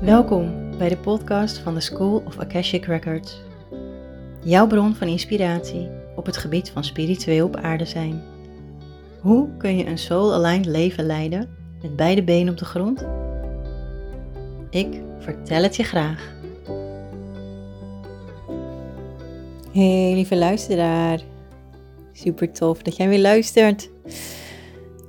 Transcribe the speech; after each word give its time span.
Welkom 0.00 0.76
bij 0.78 0.88
de 0.88 0.98
podcast 1.02 1.58
van 1.58 1.74
de 1.74 1.80
School 1.80 2.22
of 2.26 2.38
Akashic 2.38 2.84
Records. 2.84 3.40
Jouw 4.44 4.66
bron 4.66 4.94
van 4.94 5.08
inspiratie 5.08 5.88
op 6.16 6.26
het 6.26 6.36
gebied 6.36 6.70
van 6.70 6.84
spiritueel 6.84 7.46
op 7.46 7.56
aarde 7.56 7.84
zijn. 7.84 8.22
Hoe 9.20 9.56
kun 9.56 9.76
je 9.76 9.86
een 9.86 9.98
soul-aligned 9.98 10.66
leven 10.66 11.06
leiden 11.06 11.48
met 11.82 11.96
beide 11.96 12.24
benen 12.24 12.52
op 12.52 12.58
de 12.58 12.64
grond? 12.64 13.04
Ik 14.70 15.00
vertel 15.18 15.62
het 15.62 15.76
je 15.76 15.84
graag. 15.84 16.32
Hey 19.72 20.12
lieve 20.14 20.36
luisteraar. 20.36 21.20
Super 22.12 22.52
tof 22.52 22.82
dat 22.82 22.96
jij 22.96 23.08
weer 23.08 23.20
luistert. 23.20 23.90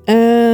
Um, 0.05 0.45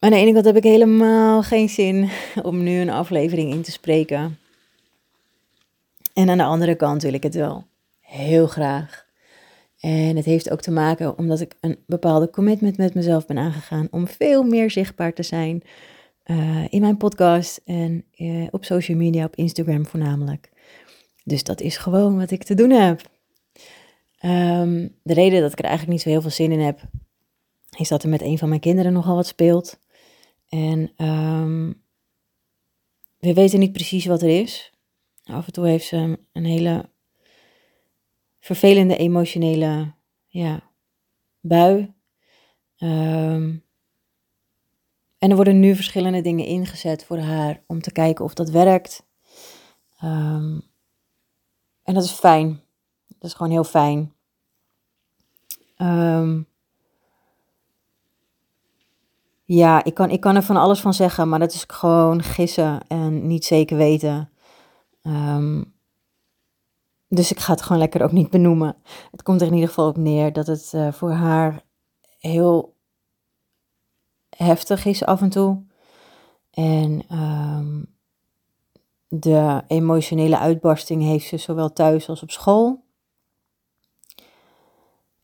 aan 0.00 0.10
de 0.10 0.16
ene 0.16 0.32
kant 0.32 0.44
heb 0.44 0.56
ik 0.56 0.62
helemaal 0.62 1.42
geen 1.42 1.68
zin 1.68 2.10
om 2.42 2.62
nu 2.62 2.80
een 2.80 2.90
aflevering 2.90 3.52
in 3.52 3.62
te 3.62 3.70
spreken. 3.70 4.38
En 6.14 6.28
aan 6.28 6.38
de 6.38 6.44
andere 6.44 6.74
kant 6.74 7.02
wil 7.02 7.12
ik 7.12 7.22
het 7.22 7.34
wel. 7.34 7.64
Heel 8.00 8.46
graag. 8.46 9.08
En 9.80 10.16
het 10.16 10.24
heeft 10.24 10.50
ook 10.50 10.60
te 10.60 10.70
maken 10.70 11.18
omdat 11.18 11.40
ik 11.40 11.54
een 11.60 11.78
bepaalde 11.86 12.30
commitment 12.30 12.76
met 12.76 12.94
mezelf 12.94 13.26
ben 13.26 13.38
aangegaan 13.38 13.88
om 13.90 14.06
veel 14.08 14.42
meer 14.42 14.70
zichtbaar 14.70 15.12
te 15.12 15.22
zijn 15.22 15.62
uh, 16.26 16.64
in 16.68 16.80
mijn 16.80 16.96
podcast 16.96 17.60
en 17.64 18.04
uh, 18.16 18.46
op 18.50 18.64
social 18.64 18.96
media, 18.96 19.24
op 19.24 19.36
Instagram 19.36 19.86
voornamelijk. 19.86 20.50
Dus 21.24 21.44
dat 21.44 21.60
is 21.60 21.76
gewoon 21.76 22.18
wat 22.18 22.30
ik 22.30 22.42
te 22.42 22.54
doen 22.54 22.70
heb. 22.70 23.00
Um, 24.24 24.94
de 25.02 25.14
reden 25.14 25.40
dat 25.40 25.52
ik 25.52 25.58
er 25.58 25.64
eigenlijk 25.64 25.92
niet 25.92 26.02
zo 26.02 26.08
heel 26.08 26.20
veel 26.20 26.30
zin 26.30 26.52
in 26.52 26.60
heb, 26.60 26.80
is 27.78 27.88
dat 27.88 28.02
er 28.02 28.08
met 28.08 28.22
een 28.22 28.38
van 28.38 28.48
mijn 28.48 28.60
kinderen 28.60 28.92
nogal 28.92 29.14
wat 29.14 29.26
speelt. 29.26 29.78
En 30.50 31.06
um, 31.06 31.82
we 33.18 33.34
weten 33.34 33.58
niet 33.58 33.72
precies 33.72 34.06
wat 34.06 34.22
er 34.22 34.40
is. 34.40 34.72
Af 35.24 35.46
en 35.46 35.52
toe 35.52 35.66
heeft 35.66 35.86
ze 35.86 36.18
een 36.32 36.44
hele 36.44 36.90
vervelende 38.40 38.96
emotionele 38.96 39.94
ja, 40.26 40.70
bui. 41.40 41.94
Um, 42.78 43.64
en 45.18 45.30
er 45.30 45.36
worden 45.36 45.60
nu 45.60 45.74
verschillende 45.74 46.20
dingen 46.20 46.46
ingezet 46.46 47.04
voor 47.04 47.18
haar 47.18 47.62
om 47.66 47.80
te 47.80 47.92
kijken 47.92 48.24
of 48.24 48.34
dat 48.34 48.50
werkt. 48.50 49.06
Um, 50.04 50.62
en 51.82 51.94
dat 51.94 52.04
is 52.04 52.10
fijn. 52.10 52.62
Dat 53.06 53.30
is 53.30 53.36
gewoon 53.36 53.52
heel 53.52 53.64
fijn. 53.64 54.14
Um, 55.76 56.46
ja, 59.52 59.84
ik 59.84 59.94
kan, 59.94 60.10
ik 60.10 60.20
kan 60.20 60.36
er 60.36 60.42
van 60.42 60.56
alles 60.56 60.80
van 60.80 60.94
zeggen, 60.94 61.28
maar 61.28 61.38
dat 61.38 61.52
is 61.52 61.64
gewoon 61.66 62.22
gissen 62.22 62.86
en 62.86 63.26
niet 63.26 63.44
zeker 63.44 63.76
weten. 63.76 64.30
Um, 65.02 65.74
dus 67.08 67.30
ik 67.30 67.38
ga 67.38 67.52
het 67.52 67.62
gewoon 67.62 67.78
lekker 67.78 68.02
ook 68.02 68.12
niet 68.12 68.30
benoemen. 68.30 68.76
Het 69.10 69.22
komt 69.22 69.40
er 69.40 69.46
in 69.46 69.52
ieder 69.52 69.68
geval 69.68 69.88
op 69.88 69.96
neer 69.96 70.32
dat 70.32 70.46
het 70.46 70.72
uh, 70.74 70.92
voor 70.92 71.10
haar 71.10 71.62
heel 72.18 72.76
heftig 74.36 74.84
is 74.84 75.04
af 75.04 75.20
en 75.20 75.30
toe. 75.30 75.62
En 76.50 77.16
um, 77.16 77.96
de 79.08 79.62
emotionele 79.66 80.38
uitbarsting 80.38 81.02
heeft 81.02 81.28
ze 81.28 81.36
zowel 81.36 81.72
thuis 81.72 82.08
als 82.08 82.22
op 82.22 82.30
school. 82.30 82.84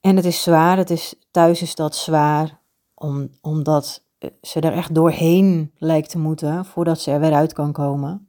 En 0.01 0.17
het 0.17 0.25
is 0.25 0.43
zwaar, 0.43 0.77
het 0.77 0.91
is, 0.91 1.15
thuis 1.31 1.63
is 1.63 1.75
dat 1.75 1.97
zwaar, 1.97 2.61
om, 2.95 3.31
omdat 3.41 4.05
ze 4.42 4.61
er 4.61 4.72
echt 4.72 4.95
doorheen 4.95 5.72
lijkt 5.78 6.11
te 6.11 6.19
moeten 6.19 6.64
voordat 6.64 7.00
ze 7.00 7.11
er 7.11 7.20
weer 7.20 7.34
uit 7.34 7.53
kan 7.53 7.72
komen. 7.72 8.28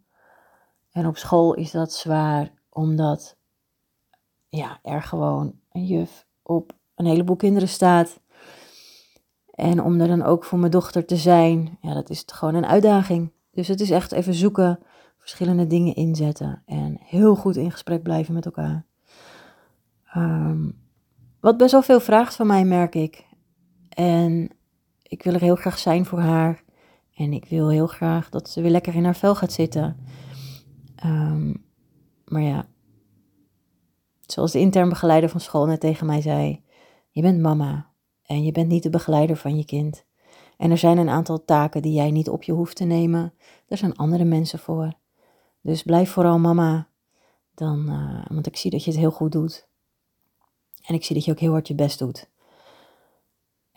En 0.92 1.08
op 1.08 1.18
school 1.18 1.54
is 1.54 1.72
dat 1.72 1.94
zwaar, 1.94 2.52
omdat 2.70 3.38
ja, 4.50 4.80
er 4.82 5.04
gewoon 5.04 5.54
een 5.72 5.86
juf 5.86 6.26
op 6.42 6.74
een 6.96 7.06
heleboel 7.06 7.36
kinderen 7.36 7.70
staat. 7.70 8.20
En 9.54 9.84
om 9.84 10.02
er 10.02 10.08
dan 10.08 10.24
ook 10.24 10.44
voor 10.44 10.60
mijn 10.60 10.72
dochter 10.72 11.06
te 11.06 11.18
zijn, 11.18 11.78
ja, 11.82 11.94
dat 11.94 12.10
is 12.10 12.24
gewoon 12.26 12.56
een 12.56 12.66
uitdaging. 12.66 13.32
Dus 13.52 13.68
het 13.68 13.80
is 13.80 13.90
echt 13.90 14.12
even 14.12 14.34
zoeken, 14.34 14.80
verschillende 15.18 15.68
dingen 15.68 15.96
inzetten 15.96 16.64
en 16.66 16.98
heel 17.02 17.36
goed 17.36 17.56
in 17.56 17.72
gesprek 17.72 18.04
blijven 18.04 18.34
met 18.34 18.46
elkaar. 18.46 18.86
Um, 20.16 20.86
wat 21.40 21.58
best 21.58 21.72
wel 21.72 21.82
veel 21.82 22.00
vraagt 22.00 22.36
van 22.36 22.48
mij, 22.48 22.66
merk 22.66 22.96
ik. 22.96 23.26
En 23.90 24.50
ik 25.08 25.24
wil 25.24 25.34
er 25.34 25.42
heel 25.42 25.56
graag 25.56 25.78
zijn 25.80 26.06
voor 26.06 26.20
haar. 26.20 26.64
En 27.16 27.34
ik 27.34 27.46
wil 27.46 27.70
heel 27.70 27.88
graag 27.88 28.30
dat 28.30 28.50
ze 28.50 28.62
weer 28.62 28.72
lekker 28.72 28.96
in 28.96 29.04
haar 29.04 29.16
vel 29.16 29.36
gaat 29.36 29.52
zitten. 29.52 29.98
Um, 31.06 31.66
maar 32.26 32.42
ja, 32.42 32.68
zoals 34.22 34.52
de 34.52 34.60
intern 34.60 34.90
begeleider 34.90 35.30
van 35.30 35.40
school 35.40 35.66
net 35.66 35.80
tegen 35.80 36.06
mij 36.06 36.22
zei: 36.22 36.64
Je 37.10 37.22
bent 37.22 37.40
mama 37.40 37.90
en 38.24 38.44
je 38.44 38.52
bent 38.52 38.68
niet 38.68 38.84
de 38.84 38.90
begeleider 38.90 39.38
van 39.38 39.58
je 39.58 39.66
kind. 39.66 40.06
En 40.58 40.72
er 40.72 40.78
zijn 40.78 40.98
een 40.98 41.10
aantal 41.10 41.46
taken 41.46 41.82
die 41.82 41.94
jij 41.94 42.12
niet 42.12 42.30
op 42.30 42.44
je 42.44 42.52
hoeft 42.52 42.76
te 42.76 42.84
nemen. 42.84 43.34
Er 43.68 43.78
zijn 43.78 43.96
andere 43.96 44.24
mensen 44.24 44.60
voor. 44.60 44.94
Dus 45.62 45.84
blijf 45.84 46.12
vooral 46.12 46.40
mama. 46.40 46.88
Dan, 47.54 47.90
uh, 47.90 48.26
want 48.28 48.48
ik 48.48 48.56
zie 48.56 48.72
dat 48.72 48.84
je 48.84 48.92
het 48.92 49.00
heel 49.00 49.12
goed 49.12 49.32
doet. 49.32 49.68
En 50.86 50.96
ik 50.96 51.06
zie 51.06 51.16
dat 51.16 51.26
je 51.26 51.32
ook 51.32 51.40
heel 51.40 51.52
hard 51.52 51.68
je 51.68 51.76
best 51.76 52.00
doet. 52.00 52.30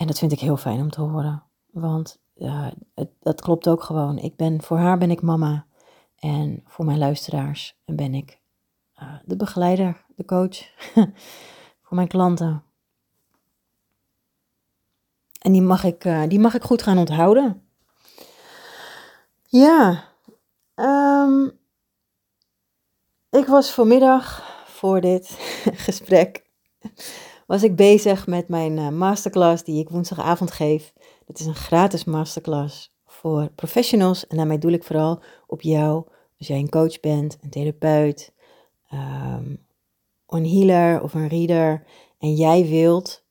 En 0.00 0.06
dat 0.06 0.18
vind 0.18 0.32
ik 0.32 0.40
heel 0.40 0.56
fijn 0.56 0.80
om 0.80 0.90
te 0.90 1.00
horen. 1.00 1.42
Want 1.70 2.20
dat 3.20 3.40
klopt 3.40 3.68
ook 3.68 3.82
gewoon. 3.82 4.18
Ik 4.18 4.36
ben, 4.36 4.62
voor 4.62 4.78
haar 4.78 4.98
ben 4.98 5.10
ik 5.10 5.22
mama. 5.22 5.66
En 6.18 6.62
voor 6.66 6.84
mijn 6.84 6.98
luisteraars 6.98 7.78
ben 7.84 8.14
ik 8.14 8.40
uh, 9.02 9.12
de 9.24 9.36
begeleider, 9.36 10.04
de 10.16 10.24
coach. 10.24 10.58
voor 11.84 11.96
mijn 11.96 12.08
klanten. 12.08 12.62
En 15.40 15.52
die 15.52 15.62
mag 15.62 15.84
ik, 15.84 16.04
uh, 16.04 16.22
die 16.28 16.40
mag 16.40 16.54
ik 16.54 16.62
goed 16.62 16.82
gaan 16.82 16.98
onthouden. 16.98 17.62
Ja. 19.42 20.04
Um, 20.74 21.58
ik 23.30 23.46
was 23.46 23.70
vanmiddag 23.70 24.42
voor 24.66 25.00
dit 25.00 25.28
gesprek 25.86 26.50
was 27.50 27.62
ik 27.62 27.76
bezig 27.76 28.26
met 28.26 28.48
mijn 28.48 28.76
uh, 28.76 28.88
masterclass 28.88 29.64
die 29.64 29.80
ik 29.80 29.88
woensdagavond 29.88 30.50
geef. 30.50 30.92
Dat 31.26 31.38
is 31.38 31.46
een 31.46 31.54
gratis 31.54 32.04
masterclass 32.04 32.96
voor 33.06 33.50
professionals. 33.54 34.26
En 34.26 34.36
daarmee 34.36 34.58
doe 34.58 34.72
ik 34.72 34.84
vooral 34.84 35.22
op 35.46 35.62
jou, 35.62 36.04
als 36.38 36.46
jij 36.46 36.58
een 36.58 36.68
coach 36.68 37.00
bent, 37.00 37.38
een 37.40 37.50
therapeut, 37.50 38.32
um, 38.92 39.66
een 40.28 40.46
healer 40.46 41.02
of 41.02 41.14
een 41.14 41.28
reader. 41.28 41.84
En 42.18 42.34
jij 42.34 42.66
wilt 42.66 43.24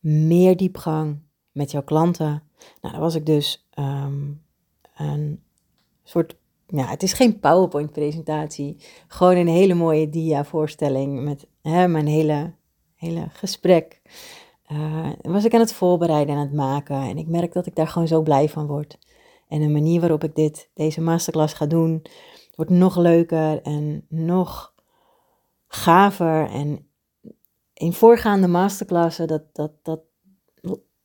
meer 0.00 0.56
diepgang 0.56 1.18
met 1.52 1.70
jouw 1.70 1.84
klanten. 1.84 2.42
Nou, 2.80 2.94
dan 2.94 3.00
was 3.00 3.14
ik 3.14 3.26
dus 3.26 3.68
um, 3.78 4.42
een 4.96 5.42
soort 6.02 6.36
ja, 6.66 6.86
het 6.86 7.02
is 7.02 7.12
geen 7.12 7.40
PowerPoint-presentatie. 7.40 8.76
Gewoon 9.08 9.36
een 9.36 9.48
hele 9.48 9.74
mooie 9.74 10.08
dia-voorstelling 10.08 11.24
met 11.24 11.46
mijn 11.66 12.06
hele, 12.06 12.52
hele 12.94 13.26
gesprek. 13.32 14.00
Uh, 14.72 15.10
was 15.22 15.44
ik 15.44 15.54
aan 15.54 15.60
het 15.60 15.72
voorbereiden 15.72 16.34
en 16.34 16.40
aan 16.40 16.46
het 16.46 16.56
maken. 16.56 17.02
En 17.02 17.18
ik 17.18 17.26
merk 17.26 17.52
dat 17.52 17.66
ik 17.66 17.74
daar 17.74 17.88
gewoon 17.88 18.08
zo 18.08 18.22
blij 18.22 18.48
van 18.48 18.66
word. 18.66 18.98
En 19.48 19.60
de 19.60 19.68
manier 19.68 20.00
waarop 20.00 20.24
ik 20.24 20.34
dit, 20.34 20.70
deze 20.74 21.00
masterclass 21.00 21.54
ga 21.54 21.66
doen, 21.66 22.02
wordt 22.54 22.70
nog 22.70 22.96
leuker 22.96 23.62
en 23.62 24.06
nog 24.08 24.74
gaver. 25.66 26.50
En 26.50 26.86
in 27.74 27.92
voorgaande 27.92 28.48
masterclassen, 28.48 29.26
dat, 29.26 29.42
dat, 29.52 29.72
dat 29.82 30.00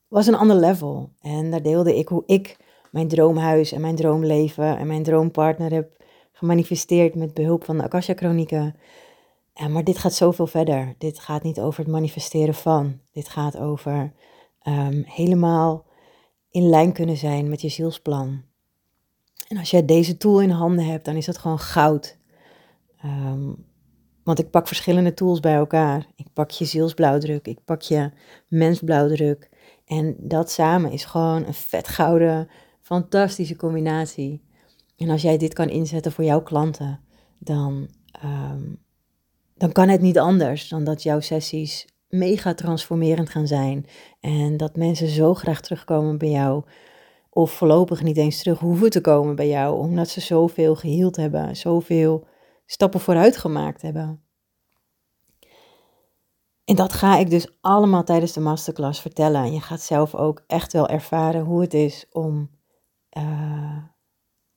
was 0.07 0.27
een 0.27 0.35
ander 0.35 0.55
level. 0.55 1.11
En 1.21 1.51
daar 1.51 1.61
deelde 1.61 1.97
ik 1.97 2.07
hoe 2.07 2.23
ik 2.25 2.57
mijn 2.91 3.07
droomhuis 3.07 3.71
en 3.71 3.81
mijn 3.81 3.95
droomleven 3.95 4.77
en 4.77 4.87
mijn 4.87 5.03
droompartner 5.03 5.73
heb 5.73 6.03
gemanifesteerd 6.31 7.15
met 7.15 7.33
behulp 7.33 7.63
van 7.63 7.77
de 7.77 7.83
Akasha 7.83 8.13
Chronieken. 8.13 8.75
Ja, 9.53 9.67
maar 9.67 9.83
dit 9.83 9.97
gaat 9.97 10.13
zoveel 10.13 10.47
verder. 10.47 10.95
Dit 10.97 11.19
gaat 11.19 11.43
niet 11.43 11.59
over 11.59 11.79
het 11.83 11.91
manifesteren 11.91 12.53
van. 12.53 12.99
Dit 13.11 13.29
gaat 13.29 13.57
over 13.57 14.13
um, 14.67 15.03
helemaal 15.07 15.85
in 16.49 16.69
lijn 16.69 16.93
kunnen 16.93 17.17
zijn 17.17 17.49
met 17.49 17.61
je 17.61 17.69
zielsplan. 17.69 18.43
En 19.47 19.57
als 19.57 19.71
jij 19.71 19.85
deze 19.85 20.17
tool 20.17 20.41
in 20.41 20.49
handen 20.49 20.85
hebt, 20.85 21.05
dan 21.05 21.15
is 21.15 21.25
dat 21.25 21.37
gewoon 21.37 21.59
goud. 21.59 22.17
Um, 23.05 23.65
want 24.23 24.39
ik 24.39 24.49
pak 24.49 24.67
verschillende 24.67 25.13
tools 25.13 25.39
bij 25.39 25.55
elkaar. 25.55 26.07
Ik 26.15 26.27
pak 26.33 26.51
je 26.51 26.65
zielsblauwdruk, 26.65 27.47
ik 27.47 27.65
pak 27.65 27.81
je 27.81 28.11
mensblauwdruk. 28.47 29.49
En 29.85 30.15
dat 30.19 30.51
samen 30.51 30.91
is 30.91 31.05
gewoon 31.05 31.45
een 31.45 31.53
vet 31.53 31.87
gouden 31.87 32.49
fantastische 32.81 33.55
combinatie. 33.55 34.43
En 34.97 35.09
als 35.09 35.21
jij 35.21 35.37
dit 35.37 35.53
kan 35.53 35.69
inzetten 35.69 36.11
voor 36.11 36.23
jouw 36.23 36.41
klanten, 36.41 36.99
dan, 37.39 37.89
um, 38.25 38.79
dan 39.61 39.71
kan 39.71 39.89
het 39.89 40.01
niet 40.01 40.19
anders 40.19 40.69
dan 40.69 40.83
dat 40.83 41.03
jouw 41.03 41.19
sessies 41.19 41.87
mega 42.09 42.53
transformerend 42.53 43.29
gaan 43.29 43.47
zijn. 43.47 43.85
En 44.19 44.57
dat 44.57 44.75
mensen 44.75 45.07
zo 45.07 45.33
graag 45.33 45.61
terugkomen 45.61 46.17
bij 46.17 46.29
jou. 46.29 46.63
Of 47.29 47.51
voorlopig 47.51 48.03
niet 48.03 48.17
eens 48.17 48.37
terug 48.37 48.59
hoeven 48.59 48.89
te 48.89 49.01
komen 49.01 49.35
bij 49.35 49.47
jou. 49.47 49.77
Omdat 49.77 50.09
ze 50.09 50.21
zoveel 50.21 50.75
geheeld 50.75 51.15
hebben. 51.15 51.55
Zoveel 51.55 52.27
stappen 52.65 52.99
vooruit 52.99 53.37
gemaakt 53.37 53.81
hebben. 53.81 54.23
En 56.65 56.75
dat 56.75 56.93
ga 56.93 57.17
ik 57.17 57.29
dus 57.29 57.57
allemaal 57.61 58.03
tijdens 58.03 58.33
de 58.33 58.39
masterclass 58.39 59.01
vertellen. 59.01 59.43
En 59.43 59.53
je 59.53 59.61
gaat 59.61 59.81
zelf 59.81 60.15
ook 60.15 60.43
echt 60.47 60.73
wel 60.73 60.87
ervaren 60.87 61.43
hoe 61.43 61.61
het 61.61 61.73
is 61.73 62.05
om. 62.11 62.49
Uh, 63.17 63.83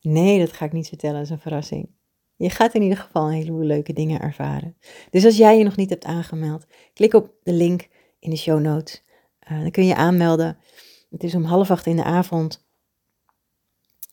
nee, 0.00 0.38
dat 0.38 0.52
ga 0.52 0.64
ik 0.64 0.72
niet 0.72 0.88
vertellen, 0.88 1.16
dat 1.16 1.24
is 1.24 1.30
een 1.30 1.38
verrassing. 1.38 1.88
Je 2.36 2.50
gaat 2.50 2.74
in 2.74 2.82
ieder 2.82 2.98
geval 2.98 3.26
een 3.26 3.32
heleboel 3.32 3.64
leuke 3.64 3.92
dingen 3.92 4.20
ervaren. 4.20 4.76
Dus 5.10 5.24
als 5.24 5.36
jij 5.36 5.58
je 5.58 5.64
nog 5.64 5.76
niet 5.76 5.90
hebt 5.90 6.04
aangemeld, 6.04 6.66
klik 6.92 7.14
op 7.14 7.34
de 7.42 7.52
link 7.52 7.88
in 8.18 8.30
de 8.30 8.36
show 8.36 8.60
notes. 8.60 9.04
Uh, 9.50 9.60
dan 9.60 9.70
kun 9.70 9.84
je 9.84 9.94
aanmelden. 9.94 10.58
Het 11.10 11.24
is 11.24 11.34
om 11.34 11.44
half 11.44 11.70
acht 11.70 11.86
in 11.86 11.96
de 11.96 12.04
avond. 12.04 12.66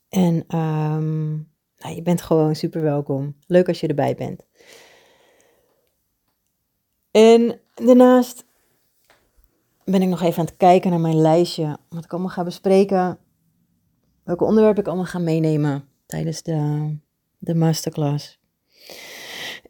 En 0.10 0.58
um, 0.58 1.50
nou, 1.78 1.96
je 1.96 2.02
bent 2.02 2.22
gewoon 2.22 2.56
super 2.56 2.82
welkom. 2.82 3.36
Leuk 3.48 3.68
als 3.68 3.80
je 3.80 3.88
erbij 3.88 4.16
bent. 4.16 4.46
En 7.12 7.60
daarnaast 7.76 8.46
ben 9.84 10.02
ik 10.02 10.08
nog 10.08 10.22
even 10.22 10.40
aan 10.40 10.46
het 10.46 10.58
kijken 10.58 10.90
naar 10.90 11.00
mijn 11.00 11.22
lijstje. 11.22 11.78
Wat 11.90 12.04
ik 12.04 12.12
allemaal 12.12 12.30
ga 12.30 12.44
bespreken. 12.44 13.18
Welke 14.24 14.44
onderwerpen 14.44 14.82
ik 14.82 14.88
allemaal 14.88 15.06
ga 15.06 15.20
meenemen 15.20 15.88
tijdens 16.06 16.42
de, 16.42 16.96
de 17.42 17.56
masterclass. 17.56 18.40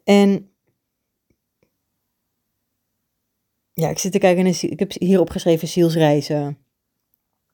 En 0.04 0.50
ja, 3.72 3.88
ik 3.88 3.98
zit 3.98 4.12
te 4.12 4.18
kijken 4.18 4.46
en 4.46 4.70
ik 4.70 4.78
heb 4.78 4.92
hier 4.92 5.20
opgeschreven 5.20 5.68
zielsreizen, 5.68 6.58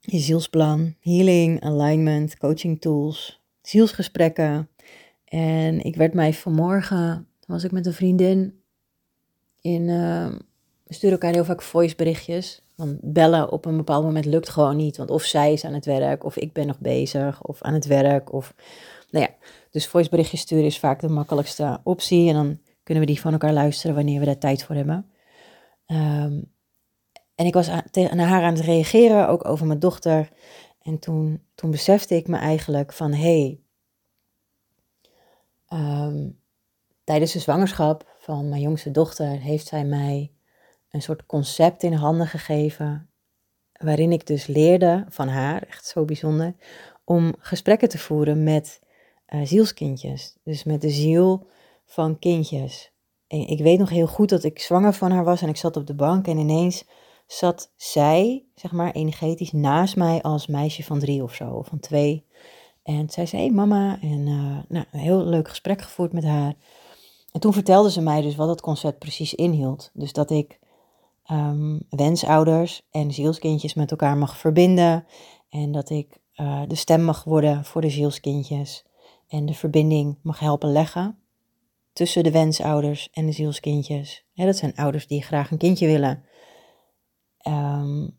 je 0.01 0.19
zielsplan, 0.19 0.95
healing, 1.01 1.63
alignment, 1.63 2.37
coaching 2.37 2.81
tools, 2.81 3.43
zielsgesprekken. 3.63 4.69
En 5.25 5.81
ik 5.85 5.97
werd 5.97 6.15
mij 6.15 6.35
vanmorgen, 6.35 7.29
was 7.47 7.65
ik 7.65 7.73
met 7.73 7.87
een 7.87 7.93
vriendin 7.93 8.61
in, 9.61 9.83
uh, 9.83 10.29
we 10.85 10.95
sturen 10.95 11.19
elkaar 11.19 11.33
heel 11.33 11.45
vaak 11.45 11.63
voiceberichtjes. 11.63 12.63
Want 12.75 12.99
bellen 13.03 13.53
op 13.53 13.65
een 13.65 13.77
bepaald 13.77 14.05
moment 14.05 14.25
lukt 14.25 14.49
gewoon 14.49 14.77
niet. 14.77 14.97
Want 14.97 15.11
of 15.11 15.23
zij 15.23 15.53
is 15.53 15.65
aan 15.65 15.75
het 15.75 15.85
werk, 15.85 16.25
of 16.25 16.37
ik 16.37 16.53
ben 16.53 16.67
nog 16.67 16.79
bezig, 16.79 17.43
of 17.43 17.63
aan 17.63 17.75
het 17.75 17.87
werk. 17.87 18.33
Of, 18.33 18.55
nou 19.11 19.25
ja, 19.25 19.35
dus 19.71 19.87
voiceberichtjes 19.87 20.41
sturen 20.41 20.65
is 20.65 20.79
vaak 20.79 21.01
de 21.01 21.09
makkelijkste 21.09 21.81
optie. 21.85 22.29
En 22.29 22.35
dan 22.35 22.59
kunnen 22.83 23.05
we 23.05 23.11
die 23.11 23.21
van 23.21 23.33
elkaar 23.33 23.53
luisteren 23.53 23.97
wanneer 23.97 24.19
we 24.21 24.27
daar 24.27 24.39
tijd 24.39 24.65
voor 24.65 24.75
hebben. 24.75 25.11
Um, 25.87 26.57
en 27.35 27.47
ik 27.47 27.55
was 27.55 27.69
aan, 27.69 28.19
haar 28.19 28.43
aan 28.43 28.55
het 28.55 28.65
reageren, 28.65 29.29
ook 29.29 29.45
over 29.45 29.67
mijn 29.67 29.79
dochter. 29.79 30.29
En 30.83 30.99
toen, 30.99 31.45
toen 31.55 31.71
besefte 31.71 32.15
ik 32.17 32.29
me 32.29 32.37
eigenlijk 32.37 32.93
van, 32.93 33.13
hé, 33.13 33.59
hey, 35.69 35.79
um, 35.81 36.41
tijdens 37.05 37.33
de 37.33 37.39
zwangerschap 37.39 38.17
van 38.19 38.49
mijn 38.49 38.61
jongste 38.61 38.91
dochter 38.91 39.29
heeft 39.29 39.67
zij 39.67 39.85
mij 39.85 40.33
een 40.91 41.03
soort 41.03 41.27
concept 41.27 41.83
in 41.83 41.93
handen 41.93 42.27
gegeven. 42.27 43.11
Waarin 43.73 44.13
ik 44.13 44.27
dus 44.27 44.47
leerde 44.47 45.05
van 45.09 45.29
haar, 45.29 45.63
echt 45.63 45.87
zo 45.87 46.05
bijzonder, 46.05 46.55
om 47.05 47.35
gesprekken 47.39 47.89
te 47.89 47.99
voeren 47.99 48.43
met 48.43 48.81
uh, 49.29 49.47
zielskindjes. 49.47 50.37
Dus 50.45 50.65
met 50.65 50.81
de 50.81 50.91
ziel 50.91 51.47
van 51.85 52.19
kindjes. 52.19 52.93
En 53.27 53.47
ik 53.47 53.61
weet 53.61 53.79
nog 53.79 53.89
heel 53.89 54.07
goed 54.07 54.29
dat 54.29 54.45
ik 54.45 54.59
zwanger 54.59 54.95
van 54.95 55.11
haar 55.11 55.25
was 55.25 55.43
en 55.43 55.49
ik 55.49 55.57
zat 55.57 55.77
op 55.77 55.87
de 55.87 55.95
bank 55.95 56.27
en 56.27 56.39
ineens 56.39 56.85
zat 57.27 57.73
zij, 57.77 58.45
zeg 58.55 58.73
maar, 58.73 58.93
energetisch 58.93 59.53
naast 59.53 59.97
mij 59.97 60.23
als 60.23 60.47
meisje 60.47 60.85
van 60.85 60.99
drie 60.99 61.23
of 61.23 61.35
zo, 61.35 61.51
of 61.51 61.67
van 61.67 61.81
twee. 61.81 62.27
En 62.83 63.11
zij 63.11 63.27
zei, 63.27 63.43
hey, 63.43 63.51
mama, 63.51 63.99
en 64.01 64.27
uh, 64.27 64.59
nou, 64.69 64.85
een 64.93 64.99
heel 64.99 65.25
leuk 65.25 65.49
gesprek 65.49 65.83
gevoerd 65.83 66.13
met 66.13 66.25
haar. 66.25 66.55
En 67.33 67.41
toen 67.41 67.53
vertelde 67.53 67.91
ze 67.91 68.01
mij 68.01 68.21
dus 68.21 68.37
wat 68.37 68.49
het 68.49 68.61
concept 68.61 68.99
precies 68.99 69.35
inhield. 69.35 69.91
Dus 69.93 70.13
dat 70.13 70.31
ik 70.31 70.59
um, 71.31 71.81
wensouders 71.91 72.83
en 72.91 73.13
zielskindjes 73.13 73.75
met 73.75 73.91
elkaar 73.91 74.17
mag 74.17 74.37
verbinden. 74.37 75.07
En 75.49 75.73
dat 75.73 75.91
ik 75.91 76.19
uh, 76.37 76.63
de 76.67 76.75
stem 76.75 77.03
mag 77.03 77.25
worden 77.25 77.65
voor 77.65 77.81
de 77.81 77.91
zielskindjes. 77.91 78.85
En 79.29 79.47
de 79.47 79.55
verbinding 79.55 80.19
mag 80.23 80.39
helpen 80.39 80.73
leggen 80.73 81.19
tussen 81.93 82.23
de 82.23 82.31
wensouders 82.31 83.11
en 83.13 83.27
de 83.27 83.33
zielskindjes. 83.33 84.25
Dat 84.35 84.57
zijn 84.57 84.77
ouders 84.77 85.07
die 85.07 85.23
graag 85.23 85.51
een 85.51 85.59
kindje 85.59 85.87
willen. 85.87 86.25
Um, 87.49 88.19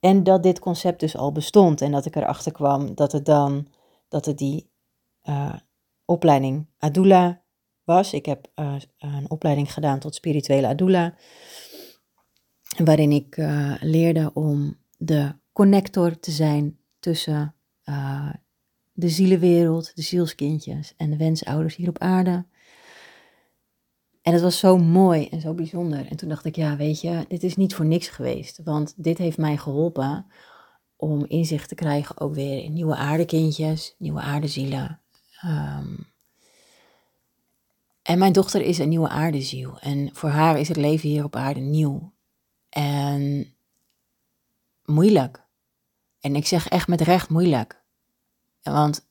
en 0.00 0.22
dat 0.22 0.42
dit 0.42 0.58
concept 0.58 1.00
dus 1.00 1.16
al 1.16 1.32
bestond 1.32 1.80
en 1.80 1.90
dat 1.90 2.06
ik 2.06 2.16
erachter 2.16 2.52
kwam 2.52 2.94
dat 2.94 3.12
het 3.12 3.24
dan, 3.24 3.68
dat 4.08 4.24
het 4.24 4.38
die 4.38 4.70
uh, 5.24 5.54
opleiding 6.04 6.66
Adula 6.78 7.42
was. 7.84 8.12
Ik 8.12 8.26
heb 8.26 8.50
uh, 8.54 8.74
een 8.98 9.30
opleiding 9.30 9.72
gedaan 9.72 9.98
tot 9.98 10.14
spirituele 10.14 10.66
Adula, 10.66 11.14
waarin 12.84 13.12
ik 13.12 13.36
uh, 13.36 13.74
leerde 13.80 14.30
om 14.34 14.78
de 14.96 15.34
connector 15.52 16.20
te 16.20 16.30
zijn 16.30 16.78
tussen 16.98 17.54
de 19.00 19.08
zielenwereld, 19.08 19.92
de 19.94 20.02
zielskindjes 20.02 20.94
en 20.96 21.10
de 21.10 21.16
wensouders 21.16 21.76
hier 21.76 21.88
op 21.88 21.98
aarde. 21.98 22.44
En 24.22 24.32
het 24.32 24.42
was 24.42 24.58
zo 24.58 24.78
mooi 24.78 25.28
en 25.28 25.40
zo 25.40 25.54
bijzonder. 25.54 26.06
En 26.06 26.16
toen 26.16 26.28
dacht 26.28 26.44
ik, 26.44 26.56
ja, 26.56 26.76
weet 26.76 27.00
je, 27.00 27.24
dit 27.28 27.42
is 27.42 27.56
niet 27.56 27.74
voor 27.74 27.84
niks 27.86 28.08
geweest. 28.08 28.60
Want 28.64 28.94
dit 28.96 29.18
heeft 29.18 29.38
mij 29.38 29.56
geholpen 29.56 30.26
om 30.96 31.24
inzicht 31.26 31.68
te 31.68 31.74
krijgen 31.74 32.20
ook 32.20 32.34
weer 32.34 32.64
in 32.64 32.72
nieuwe 32.72 32.96
aardekindjes, 32.96 33.94
nieuwe 33.98 34.20
aardezielen. 34.20 35.00
Um, 35.44 36.08
en 38.02 38.18
mijn 38.18 38.32
dochter 38.32 38.60
is 38.60 38.78
een 38.78 38.88
nieuwe 38.88 39.08
aardeziel. 39.08 39.78
En 39.78 40.10
voor 40.12 40.28
haar 40.28 40.58
is 40.58 40.68
het 40.68 40.76
leven 40.76 41.08
hier 41.08 41.24
op 41.24 41.36
aarde 41.36 41.60
nieuw. 41.60 42.12
En 42.68 43.54
moeilijk. 44.84 45.44
En 46.20 46.36
ik 46.36 46.46
zeg 46.46 46.68
echt 46.68 46.88
met 46.88 47.00
recht 47.00 47.28
moeilijk. 47.28 47.79
Want 48.62 49.08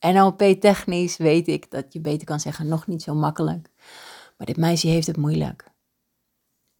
NLP-technisch 0.00 1.16
weet 1.16 1.48
ik 1.48 1.70
dat 1.70 1.92
je 1.92 2.00
beter 2.00 2.26
kan 2.26 2.40
zeggen, 2.40 2.68
nog 2.68 2.86
niet 2.86 3.02
zo 3.02 3.14
makkelijk. 3.14 3.70
Maar 4.36 4.46
dit 4.46 4.56
meisje 4.56 4.86
heeft 4.86 5.06
het 5.06 5.16
moeilijk. 5.16 5.72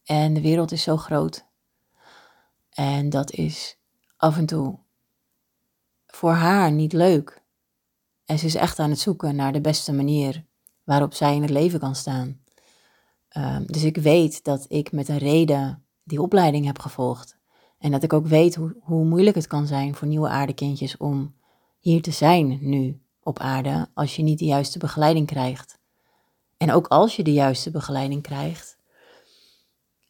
En 0.03 0.33
de 0.33 0.41
wereld 0.41 0.71
is 0.71 0.83
zo 0.83 0.97
groot. 0.97 1.45
En 2.69 3.09
dat 3.09 3.31
is 3.31 3.77
af 4.17 4.37
en 4.37 4.45
toe 4.45 4.79
voor 6.05 6.33
haar 6.33 6.71
niet 6.71 6.93
leuk. 6.93 7.43
En 8.25 8.39
ze 8.39 8.45
is 8.45 8.55
echt 8.55 8.79
aan 8.79 8.89
het 8.89 8.99
zoeken 8.99 9.35
naar 9.35 9.53
de 9.53 9.61
beste 9.61 9.93
manier 9.93 10.45
waarop 10.83 11.13
zij 11.13 11.35
in 11.35 11.41
het 11.41 11.51
leven 11.51 11.79
kan 11.79 11.95
staan. 11.95 12.39
Um, 13.37 13.65
dus 13.65 13.83
ik 13.83 13.97
weet 13.97 14.43
dat 14.43 14.65
ik 14.67 14.91
met 14.91 15.07
een 15.07 15.17
reden 15.17 15.85
die 16.03 16.21
opleiding 16.21 16.65
heb 16.65 16.79
gevolgd. 16.79 17.37
En 17.77 17.91
dat 17.91 18.03
ik 18.03 18.13
ook 18.13 18.27
weet 18.27 18.55
hoe, 18.55 18.75
hoe 18.81 19.05
moeilijk 19.05 19.35
het 19.35 19.47
kan 19.47 19.67
zijn 19.67 19.95
voor 19.95 20.07
nieuwe 20.07 20.27
aardekindjes 20.27 20.97
om 20.97 21.34
hier 21.85 22.01
te 22.01 22.11
zijn 22.11 22.57
nu 22.61 23.01
op 23.23 23.39
aarde 23.39 23.87
als 23.93 24.15
je 24.15 24.23
niet 24.23 24.39
de 24.39 24.45
juiste 24.45 24.79
begeleiding 24.79 25.27
krijgt. 25.27 25.79
En 26.57 26.71
ook 26.71 26.87
als 26.87 27.15
je 27.15 27.23
de 27.23 27.33
juiste 27.33 27.71
begeleiding 27.71 28.21
krijgt, 28.21 28.77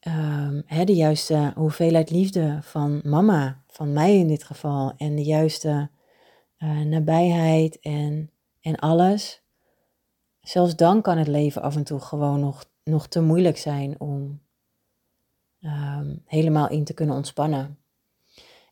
um, 0.07 0.63
de 0.85 0.95
juiste 0.95 1.51
hoeveelheid 1.55 2.09
liefde 2.09 2.59
van 2.61 3.01
mama, 3.03 3.63
van 3.67 3.93
mij 3.93 4.17
in 4.17 4.27
dit 4.27 4.43
geval, 4.43 4.93
en 4.97 5.15
de 5.15 5.23
juiste 5.23 5.89
uh, 6.57 6.79
nabijheid 6.79 7.79
en, 7.79 8.31
en 8.61 8.75
alles. 8.75 9.41
Zelfs 10.41 10.75
dan 10.75 11.01
kan 11.01 11.17
het 11.17 11.27
leven 11.27 11.61
af 11.61 11.75
en 11.75 11.83
toe 11.83 11.99
gewoon 11.99 12.39
nog, 12.39 12.65
nog 12.83 13.07
te 13.07 13.21
moeilijk 13.21 13.57
zijn 13.57 13.99
om 13.99 14.41
um, 15.61 16.21
helemaal 16.25 16.69
in 16.69 16.83
te 16.83 16.93
kunnen 16.93 17.15
ontspannen. 17.15 17.77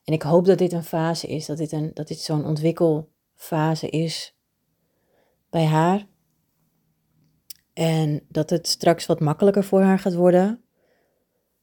En 0.03 0.13
ik 0.13 0.21
hoop 0.21 0.45
dat 0.45 0.57
dit 0.57 0.73
een 0.73 0.83
fase 0.83 1.27
is, 1.27 1.45
dat 1.45 1.57
dit, 1.57 1.71
een, 1.71 1.91
dat 1.93 2.07
dit 2.07 2.19
zo'n 2.19 2.45
ontwikkelfase 2.45 3.89
is 3.89 4.35
bij 5.49 5.65
haar. 5.65 6.07
En 7.73 8.25
dat 8.29 8.49
het 8.49 8.67
straks 8.67 9.05
wat 9.05 9.19
makkelijker 9.19 9.63
voor 9.63 9.81
haar 9.81 9.99
gaat 9.99 10.13
worden. 10.13 10.63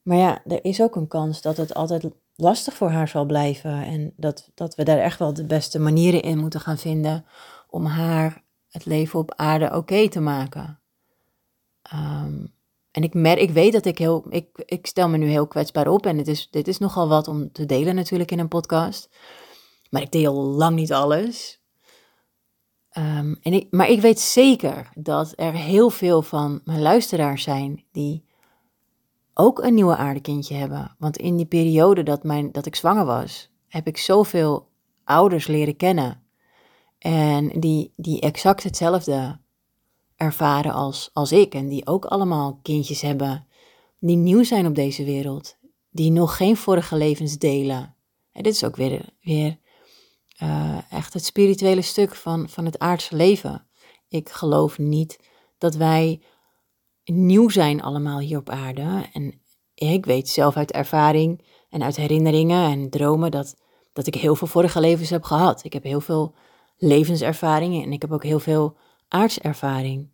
Maar 0.02 0.16
ja, 0.16 0.44
er 0.44 0.64
is 0.64 0.82
ook 0.82 0.96
een 0.96 1.08
kans 1.08 1.42
dat 1.42 1.56
het 1.56 1.74
altijd 1.74 2.04
lastig 2.34 2.74
voor 2.74 2.90
haar 2.90 3.08
zal 3.08 3.24
blijven. 3.24 3.84
En 3.84 4.12
dat, 4.16 4.50
dat 4.54 4.74
we 4.74 4.84
daar 4.84 4.98
echt 4.98 5.18
wel 5.18 5.34
de 5.34 5.44
beste 5.44 5.78
manieren 5.78 6.22
in 6.22 6.38
moeten 6.38 6.60
gaan 6.60 6.78
vinden 6.78 7.24
om 7.68 7.84
haar 7.84 8.44
het 8.68 8.84
leven 8.84 9.18
op 9.18 9.34
aarde 9.34 9.76
oké 9.76 10.08
te 10.08 10.20
maken. 10.20 10.80
Um, 11.94 12.54
en 12.90 13.02
ik, 13.02 13.14
merk, 13.14 13.38
ik 13.38 13.50
weet 13.50 13.72
dat 13.72 13.84
ik 13.84 13.98
heel. 13.98 14.24
Ik, 14.28 14.62
ik 14.64 14.86
stel 14.86 15.08
me 15.08 15.16
nu 15.16 15.26
heel 15.28 15.46
kwetsbaar 15.46 15.88
op. 15.88 16.06
En 16.06 16.16
dit 16.16 16.28
is, 16.28 16.48
dit 16.50 16.68
is 16.68 16.78
nogal 16.78 17.08
wat 17.08 17.28
om 17.28 17.52
te 17.52 17.66
delen, 17.66 17.94
natuurlijk, 17.94 18.30
in 18.30 18.38
een 18.38 18.48
podcast. 18.48 19.08
Maar 19.90 20.02
ik 20.02 20.12
deel 20.12 20.34
lang 20.34 20.76
niet 20.76 20.92
alles. 20.92 21.60
Um, 22.98 23.38
en 23.42 23.52
ik, 23.52 23.66
maar 23.70 23.88
ik 23.88 24.00
weet 24.00 24.20
zeker 24.20 24.90
dat 24.94 25.32
er 25.36 25.52
heel 25.52 25.90
veel 25.90 26.22
van 26.22 26.60
mijn 26.64 26.80
luisteraars 26.80 27.42
zijn 27.42 27.84
die 27.92 28.24
ook 29.34 29.62
een 29.62 29.74
nieuwe 29.74 29.96
aardekindje 29.96 30.54
hebben. 30.54 30.94
Want 30.98 31.16
in 31.16 31.36
die 31.36 31.46
periode 31.46 32.02
dat, 32.02 32.22
mijn, 32.22 32.52
dat 32.52 32.66
ik 32.66 32.76
zwanger 32.76 33.04
was, 33.04 33.50
heb 33.68 33.86
ik 33.86 33.96
zoveel 33.96 34.68
ouders 35.04 35.46
leren 35.46 35.76
kennen. 35.76 36.22
En 36.98 37.60
die, 37.60 37.92
die 37.96 38.20
exact 38.20 38.62
hetzelfde 38.62 39.40
ervaren 40.20 40.72
als, 40.72 41.10
als 41.12 41.32
ik. 41.32 41.54
En 41.54 41.68
die 41.68 41.86
ook 41.86 42.04
allemaal 42.04 42.58
kindjes 42.62 43.00
hebben 43.00 43.46
die 43.98 44.16
nieuw 44.16 44.42
zijn 44.42 44.66
op 44.66 44.74
deze 44.74 45.04
wereld. 45.04 45.56
Die 45.90 46.10
nog 46.10 46.36
geen 46.36 46.56
vorige 46.56 46.96
levens 46.96 47.38
delen. 47.38 47.94
En 48.32 48.42
dit 48.42 48.54
is 48.54 48.64
ook 48.64 48.76
weer, 48.76 49.04
weer 49.22 49.58
uh, 50.42 50.78
echt 50.90 51.12
het 51.12 51.24
spirituele 51.24 51.82
stuk 51.82 52.14
van, 52.14 52.48
van 52.48 52.64
het 52.64 52.78
aardse 52.78 53.16
leven. 53.16 53.66
Ik 54.08 54.28
geloof 54.28 54.78
niet 54.78 55.18
dat 55.58 55.74
wij 55.74 56.22
nieuw 57.04 57.48
zijn 57.48 57.82
allemaal 57.82 58.18
hier 58.18 58.38
op 58.38 58.50
aarde. 58.50 59.08
En 59.12 59.40
ik 59.74 60.06
weet 60.06 60.28
zelf 60.28 60.56
uit 60.56 60.72
ervaring 60.72 61.44
en 61.70 61.82
uit 61.82 61.96
herinneringen 61.96 62.70
en 62.70 62.90
dromen 62.90 63.30
dat, 63.30 63.56
dat 63.92 64.06
ik 64.06 64.14
heel 64.14 64.34
veel 64.34 64.46
vorige 64.46 64.80
levens 64.80 65.10
heb 65.10 65.22
gehad. 65.22 65.64
Ik 65.64 65.72
heb 65.72 65.82
heel 65.82 66.00
veel 66.00 66.34
levenservaringen 66.76 67.82
en 67.82 67.92
ik 67.92 68.02
heb 68.02 68.12
ook 68.12 68.24
heel 68.24 68.40
veel 68.40 68.76
aardservaring. 69.10 70.08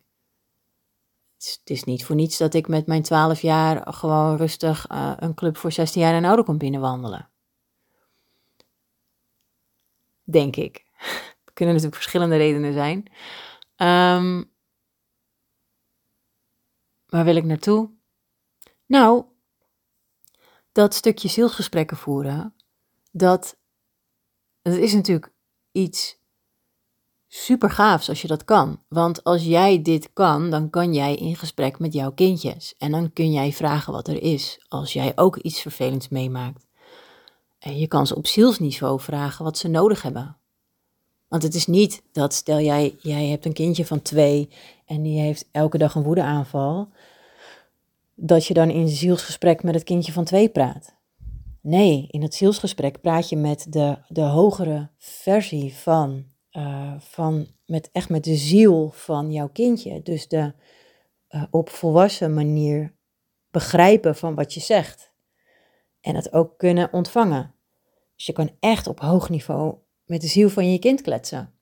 Het 1.37 1.61
is, 1.63 1.83
niet 1.83 2.05
voor 2.05 2.15
niets 2.15 2.37
dat 2.37 2.53
ik 2.53 2.67
met 2.67 2.87
mijn 2.87 3.01
12 3.01 3.41
jaar 3.41 3.93
gewoon 3.93 4.37
rustig 4.37 4.91
uh, 4.91 5.13
een 5.15 5.33
club 5.33 5.57
voor 5.57 5.71
16 5.71 6.01
jaar 6.01 6.13
en 6.13 6.25
ouder 6.25 6.45
kon 6.45 6.57
binnenwandelen. 6.57 7.29
Denk 10.23 10.55
ik. 10.55 10.85
Er 11.45 11.63
kunnen 11.63 11.75
natuurlijk 11.75 12.01
verschillende 12.01 12.37
redenen 12.37 12.73
zijn. 12.73 12.97
Um, 13.77 14.51
waar 17.05 17.25
wil 17.25 17.35
ik 17.35 17.43
naartoe? 17.43 17.89
Nou, 18.85 19.25
dat 20.71 20.93
stukje 20.93 21.27
zielsgesprekken 21.27 21.97
voeren, 21.97 22.55
dat, 23.11 23.57
dat 24.61 24.73
is 24.73 24.93
natuurlijk 24.93 25.31
iets 25.71 26.17
super 27.27 27.69
gaafs 27.69 28.09
als 28.09 28.21
je 28.21 28.27
dat 28.27 28.45
kan. 28.45 28.81
Want 28.87 29.23
als 29.23 29.43
jij 29.43 29.81
dit 29.81 30.09
kan, 30.13 30.49
dan 30.49 30.69
kan 30.69 30.93
jij 30.93 31.15
in 31.15 31.35
gesprek 31.35 31.79
met 31.79 31.93
jouw 31.93 32.11
kindjes. 32.11 32.75
En 32.77 32.91
dan 32.91 33.13
kun 33.13 33.31
jij 33.31 33.53
vragen 33.53 33.93
wat 33.93 34.07
er 34.07 34.21
is, 34.21 34.65
als 34.67 34.93
jij 34.93 35.11
ook 35.15 35.37
iets 35.37 35.61
vervelends 35.61 36.09
meemaakt. 36.09 36.65
En 37.59 37.77
je 37.79 37.87
kan 37.87 38.07
ze 38.07 38.15
op 38.15 38.27
zielsniveau 38.27 38.99
vragen 38.99 39.43
wat 39.43 39.57
ze 39.57 39.67
nodig 39.67 40.01
hebben. 40.01 40.37
Want 41.27 41.43
het 41.43 41.55
is 41.55 41.65
niet 41.65 42.03
dat, 42.11 42.33
stel 42.33 42.59
jij, 42.59 42.95
jij 43.01 43.25
hebt 43.25 43.45
een 43.45 43.53
kindje 43.53 43.85
van 43.85 44.01
twee 44.01 44.49
en 44.85 45.01
die 45.01 45.19
heeft 45.19 45.49
elke 45.51 45.77
dag 45.77 45.95
een 45.95 46.03
woedeaanval, 46.03 46.89
dat 48.15 48.45
je 48.45 48.53
dan 48.53 48.69
in 48.69 48.87
zielsgesprek 48.87 49.63
met 49.63 49.73
het 49.73 49.83
kindje 49.83 50.11
van 50.11 50.23
twee 50.23 50.49
praat. 50.49 50.95
Nee, 51.61 52.07
in 52.09 52.21
het 52.21 52.35
zielsgesprek 52.35 53.01
praat 53.01 53.29
je 53.29 53.37
met 53.37 53.65
de, 53.69 53.97
de 54.07 54.21
hogere 54.21 54.89
versie 54.97 55.73
van, 55.73 56.25
uh, 56.57 56.93
van 56.99 57.47
met, 57.65 57.89
echt 57.91 58.09
met 58.09 58.23
de 58.23 58.35
ziel 58.35 58.89
van 58.89 59.31
jouw 59.31 59.49
kindje. 59.49 60.01
Dus 60.01 60.27
de 60.27 60.53
uh, 61.29 61.43
op 61.51 61.69
volwassen 61.69 62.33
manier 62.33 62.95
begrijpen 63.51 64.15
van 64.15 64.35
wat 64.35 64.53
je 64.53 64.59
zegt. 64.59 65.11
En 66.01 66.15
het 66.15 66.33
ook 66.33 66.57
kunnen 66.57 66.93
ontvangen. 66.93 67.55
Dus 68.15 68.25
je 68.25 68.33
kan 68.33 68.51
echt 68.59 68.87
op 68.87 68.99
hoog 68.99 69.29
niveau 69.29 69.75
met 70.05 70.21
de 70.21 70.27
ziel 70.27 70.49
van 70.49 70.71
je 70.71 70.79
kind 70.79 71.01
kletsen. 71.01 71.53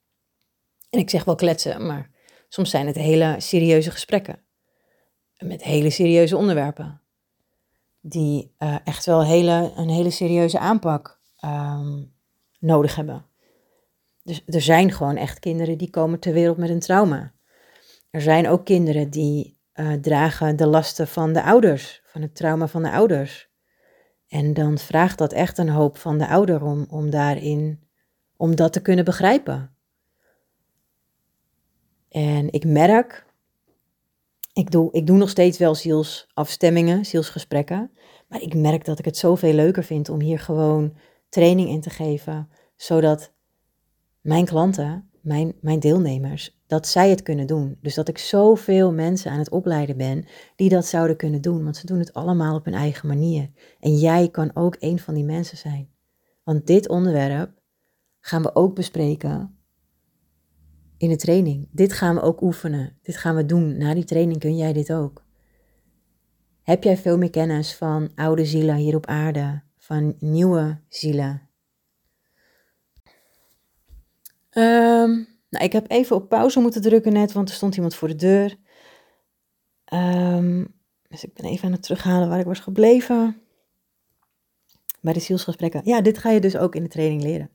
En 0.89 0.99
ik 0.99 1.09
zeg 1.09 1.23
wel 1.23 1.35
kletsen, 1.35 1.85
maar 1.85 2.09
soms 2.49 2.69
zijn 2.69 2.87
het 2.87 2.95
hele 2.95 3.35
serieuze 3.37 3.91
gesprekken. 3.91 4.43
Met 5.37 5.63
hele 5.63 5.89
serieuze 5.89 6.37
onderwerpen. 6.37 7.01
Die 8.01 8.55
uh, 8.59 8.77
echt 8.83 9.05
wel 9.05 9.23
hele, 9.23 9.71
een 9.75 9.89
hele 9.89 10.09
serieuze 10.09 10.59
aanpak 10.59 11.19
um, 11.45 12.13
nodig 12.59 12.95
hebben. 12.95 13.25
Dus 14.25 14.41
er 14.45 14.61
zijn 14.61 14.91
gewoon 14.91 15.15
echt 15.15 15.39
kinderen 15.39 15.77
die 15.77 15.89
komen 15.89 16.19
ter 16.19 16.33
wereld 16.33 16.57
met 16.57 16.69
een 16.69 16.79
trauma. 16.79 17.33
Er 18.09 18.21
zijn 18.21 18.47
ook 18.47 18.65
kinderen 18.65 19.09
die 19.09 19.57
uh, 19.75 19.93
dragen 19.93 20.55
de 20.55 20.67
lasten 20.67 21.07
van 21.07 21.33
de 21.33 21.43
ouders, 21.43 22.01
van 22.05 22.21
het 22.21 22.35
trauma 22.35 22.67
van 22.67 22.83
de 22.83 22.91
ouders. 22.91 23.49
En 24.27 24.53
dan 24.53 24.77
vraagt 24.77 25.17
dat 25.17 25.33
echt 25.33 25.57
een 25.57 25.69
hoop 25.69 25.97
van 25.97 26.17
de 26.17 26.27
ouder 26.27 26.63
om, 26.63 26.85
om 26.89 27.09
daarin, 27.09 27.83
om 28.37 28.55
dat 28.55 28.73
te 28.73 28.81
kunnen 28.81 29.05
begrijpen. 29.05 29.75
En 32.09 32.51
ik 32.51 32.65
merk, 32.65 33.25
ik 34.53 34.71
doe, 34.71 34.91
ik 34.91 35.07
doe 35.07 35.17
nog 35.17 35.29
steeds 35.29 35.57
wel 35.57 35.75
zielsafstemmingen, 35.75 37.05
zielsgesprekken, 37.05 37.91
maar 38.27 38.41
ik 38.41 38.53
merk 38.53 38.85
dat 38.85 38.99
ik 38.99 39.05
het 39.05 39.17
zoveel 39.17 39.53
leuker 39.53 39.83
vind 39.83 40.09
om 40.09 40.19
hier 40.19 40.39
gewoon 40.39 40.97
training 41.29 41.69
in 41.69 41.81
te 41.81 41.89
geven, 41.89 42.49
zodat 42.75 43.33
mijn 44.25 44.45
klanten, 44.45 45.09
mijn, 45.21 45.53
mijn 45.61 45.79
deelnemers, 45.79 46.59
dat 46.67 46.87
zij 46.87 47.09
het 47.09 47.21
kunnen 47.21 47.47
doen. 47.47 47.77
Dus 47.81 47.95
dat 47.95 48.07
ik 48.07 48.17
zoveel 48.17 48.93
mensen 48.93 49.31
aan 49.31 49.39
het 49.39 49.49
opleiden 49.49 49.97
ben 49.97 50.25
die 50.55 50.69
dat 50.69 50.85
zouden 50.85 51.15
kunnen 51.15 51.41
doen, 51.41 51.63
want 51.63 51.77
ze 51.77 51.85
doen 51.85 51.99
het 51.99 52.13
allemaal 52.13 52.55
op 52.55 52.65
hun 52.65 52.73
eigen 52.73 53.07
manier. 53.07 53.49
En 53.79 53.95
jij 53.95 54.29
kan 54.29 54.51
ook 54.53 54.75
een 54.79 54.99
van 54.99 55.13
die 55.13 55.23
mensen 55.23 55.57
zijn. 55.57 55.89
Want 56.43 56.67
dit 56.67 56.89
onderwerp 56.89 57.51
gaan 58.19 58.41
we 58.41 58.55
ook 58.55 58.75
bespreken 58.75 59.57
in 60.97 61.09
de 61.09 61.15
training. 61.15 61.67
Dit 61.71 61.93
gaan 61.93 62.15
we 62.15 62.21
ook 62.21 62.41
oefenen. 62.41 62.97
Dit 63.01 63.17
gaan 63.17 63.35
we 63.35 63.45
doen. 63.45 63.77
Na 63.77 63.93
die 63.93 64.03
training 64.03 64.39
kun 64.39 64.57
jij 64.57 64.73
dit 64.73 64.93
ook. 64.93 65.23
Heb 66.61 66.83
jij 66.83 66.97
veel 66.97 67.17
meer 67.17 67.29
kennis 67.29 67.75
van 67.75 68.11
oude 68.15 68.45
zielen 68.45 68.75
hier 68.75 68.95
op 68.95 69.05
aarde, 69.05 69.61
van 69.77 70.15
nieuwe 70.19 70.79
zielen? 70.89 71.44
Um, 74.57 75.27
nou, 75.49 75.65
ik 75.65 75.71
heb 75.71 75.91
even 75.91 76.15
op 76.15 76.29
pauze 76.29 76.59
moeten 76.59 76.81
drukken 76.81 77.13
net, 77.13 77.31
want 77.31 77.49
er 77.49 77.55
stond 77.55 77.75
iemand 77.75 77.95
voor 77.95 78.07
de 78.07 78.15
deur. 78.15 78.55
Um, 79.93 80.73
dus 81.07 81.23
ik 81.23 81.33
ben 81.33 81.45
even 81.45 81.65
aan 81.65 81.71
het 81.71 81.83
terughalen 81.83 82.29
waar 82.29 82.39
ik 82.39 82.45
was 82.45 82.59
gebleven. 82.59 83.41
Bij 85.01 85.13
de 85.13 85.19
zielsgesprekken. 85.19 85.81
Ja, 85.83 86.01
dit 86.01 86.17
ga 86.17 86.29
je 86.29 86.39
dus 86.39 86.57
ook 86.57 86.75
in 86.75 86.83
de 86.83 86.89
training 86.89 87.21
leren. 87.21 87.49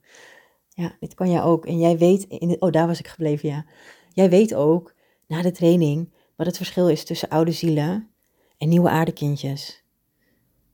Ja, 0.68 0.96
dit 1.00 1.14
kan 1.14 1.30
jij 1.30 1.42
ook. 1.42 1.66
En 1.66 1.78
jij 1.78 1.98
weet, 1.98 2.24
in 2.24 2.48
de, 2.48 2.58
oh 2.58 2.70
daar 2.70 2.86
was 2.86 2.98
ik 2.98 3.08
gebleven, 3.08 3.48
ja. 3.48 3.64
Jij 4.12 4.30
weet 4.30 4.54
ook 4.54 4.94
na 5.26 5.42
de 5.42 5.50
training 5.50 6.12
wat 6.36 6.46
het 6.46 6.56
verschil 6.56 6.88
is 6.88 7.04
tussen 7.04 7.28
oude 7.28 7.52
zielen 7.52 8.10
en 8.58 8.68
nieuwe 8.68 8.88
aardekindjes. 8.88 9.84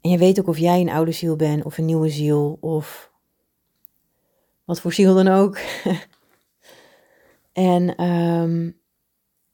En 0.01 0.11
je 0.11 0.19
weet 0.19 0.41
ook 0.41 0.49
of 0.49 0.59
jij 0.59 0.81
een 0.81 0.91
oude 0.91 1.13
ziel 1.13 1.37
bent 1.37 1.65
of 1.65 1.79
een 1.79 1.85
nieuwe 1.85 2.09
ziel 2.09 2.59
of 2.61 3.11
wat 4.65 4.81
voor 4.81 4.93
ziel 4.93 5.15
dan 5.15 5.29
ook. 5.29 5.59
En, 7.57 8.05
um, 8.05 8.81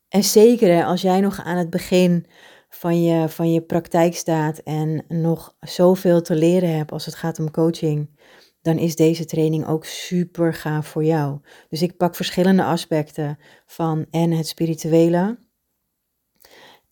en 0.09 0.25
zeker 0.25 0.85
als 0.85 1.03
jij 1.03 1.21
nog 1.21 1.41
aan 1.41 1.57
het 1.57 1.71
begin 1.71 2.27
van 2.69 3.03
je, 3.03 3.29
van 3.29 3.53
je 3.53 3.63
praktijk 3.63 4.15
staat 4.15 4.59
en 4.59 5.05
nog 5.09 5.57
zoveel 5.61 6.23
te 6.23 6.35
leren 6.35 6.77
hebt 6.77 6.93
als 6.93 7.07
het 7.07 7.15
gaat 7.15 7.39
om 7.39 7.51
coaching, 7.51 8.21
dan 8.63 8.79
is 8.79 8.97
deze 8.97 9.25
training 9.25 9.67
ook 9.67 9.85
super 9.85 10.55
gaaf 10.55 10.87
voor 10.87 11.05
jou. 11.05 11.41
Dus 11.69 11.83
ik 11.83 11.97
pak 11.97 12.15
verschillende 12.15 12.65
aspecten 12.65 13.39
van 13.67 14.07
en 14.11 14.31
het 14.31 14.47
spirituele, 14.47 15.39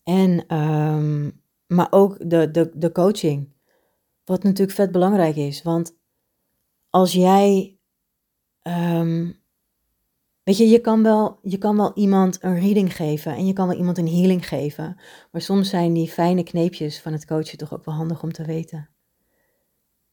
en, 0.03 0.55
um, 0.57 1.41
maar 1.67 1.87
ook 1.89 2.29
de, 2.29 2.51
de, 2.51 2.71
de 2.73 2.91
coaching. 2.91 3.53
Wat 4.23 4.43
natuurlijk 4.43 4.77
vet 4.77 4.91
belangrijk 4.91 5.35
is. 5.35 5.61
Want 5.61 5.97
als 6.89 7.13
jij 7.13 7.79
um, 8.61 9.40
Weet 10.43 10.57
je, 10.57 10.67
je 10.67 10.79
kan, 10.79 11.03
wel, 11.03 11.39
je 11.41 11.57
kan 11.57 11.77
wel 11.77 11.91
iemand 11.93 12.43
een 12.43 12.59
reading 12.59 12.95
geven 12.95 13.35
en 13.35 13.47
je 13.47 13.53
kan 13.53 13.67
wel 13.67 13.77
iemand 13.77 13.97
een 13.97 14.07
healing 14.07 14.47
geven. 14.47 14.99
Maar 15.31 15.41
soms 15.41 15.69
zijn 15.69 15.93
die 15.93 16.09
fijne 16.09 16.43
kneepjes 16.43 16.99
van 17.01 17.11
het 17.11 17.25
coachen 17.25 17.57
toch 17.57 17.73
ook 17.73 17.85
wel 17.85 17.95
handig 17.95 18.23
om 18.23 18.31
te 18.31 18.45
weten. 18.45 18.89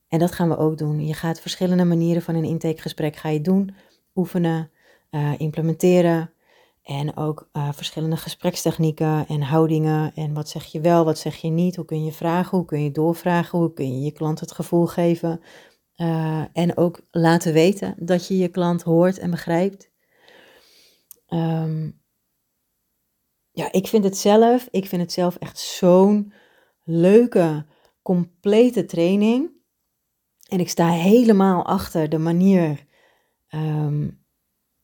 En 0.08 0.18
dat 0.18 0.32
gaan 0.32 0.49
we 0.49 0.56
ook 0.56 0.78
doen. 0.78 1.06
Je 1.06 1.14
gaat 1.14 1.40
verschillende 1.40 1.85
manieren 1.85 2.23
van 2.23 2.35
een 2.35 2.44
intakegesprek 2.44 3.16
ga 3.16 3.28
je 3.28 3.40
doen. 3.40 3.75
Oefenen, 4.14 4.70
uh, 5.11 5.32
implementeren. 5.38 6.32
En 6.82 7.16
ook 7.16 7.49
uh, 7.52 7.68
verschillende 7.73 8.16
gesprekstechnieken 8.16 9.26
en 9.26 9.42
houdingen. 9.42 10.14
En 10.14 10.35
wat 10.35 10.49
zeg 10.49 10.64
je 10.64 10.80
wel, 10.80 11.04
wat 11.04 11.18
zeg 11.18 11.37
je 11.37 11.49
niet? 11.49 11.76
Hoe 11.76 11.85
kun 11.85 12.04
je 12.04 12.12
vragen? 12.12 12.58
Hoe 12.58 12.66
kun 12.66 12.82
je 12.82 12.90
doorvragen? 12.90 13.58
Hoe 13.58 13.73
kun 13.73 13.92
je 13.92 14.04
je 14.04 14.12
klant 14.12 14.40
het 14.40 14.52
gevoel 14.52 14.87
geven? 14.87 15.40
Uh, 15.97 16.42
en 16.52 16.76
ook 16.76 17.00
laten 17.11 17.52
weten 17.52 17.94
dat 17.99 18.26
je 18.26 18.38
je 18.38 18.49
klant 18.49 18.82
hoort 18.82 19.18
en 19.18 19.30
begrijpt. 19.30 19.88
Um, 21.28 22.00
ja, 23.50 23.73
ik 23.73 23.87
vind 23.87 24.04
het 24.04 24.16
zelf, 24.16 24.68
ik 24.70 24.87
vind 24.87 25.02
het 25.02 25.12
zelf 25.12 25.37
echt 25.37 25.58
zo'n 25.58 26.32
leuke, 26.85 27.66
complete 28.02 28.85
training. 28.85 29.50
En 30.49 30.61
ik 30.61 30.68
sta 30.68 30.90
helemaal 30.90 31.64
achter 31.64 32.08
de 32.08 32.18
manier, 32.18 32.85
um, 33.49 34.25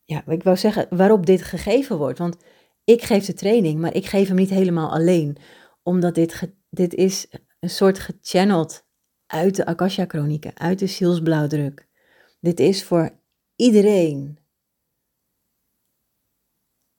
ja, 0.05 0.27
ik 0.27 0.43
wou 0.43 0.57
zeggen, 0.57 0.87
waarop 0.91 1.27
dit 1.27 1.43
gegeven 1.43 1.99
wordt. 1.99 2.19
Want 2.19 2.37
ik 2.85 3.03
geef 3.03 3.25
de 3.25 3.35
training, 3.35 3.81
maar 3.81 3.95
ik 3.95 4.07
geef 4.07 4.29
hem 4.29 4.37
niet 4.37 4.51
helemaal 4.51 4.91
alleen. 4.91 5.37
Omdat 5.83 6.15
dit, 6.15 6.53
dit 6.71 6.95
is 6.95 7.27
een 7.61 7.71
soort 7.71 7.99
gechanneld 7.99 8.87
uit 9.27 9.57
de 9.57 9.67
Akasha-chronieken, 9.67 10.59
uit 10.59 10.79
de 10.79 10.87
zielsblauwdruk. 10.87 11.89
Dit 12.41 12.61
is 12.61 12.85
voor 12.85 13.19
iedereen. 13.57 14.39